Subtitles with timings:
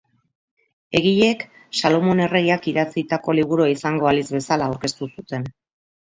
[0.99, 1.43] Egileek
[1.81, 5.47] Salomon erregeak idatzitako liburua izango balitz bezala aurkeztu zuten.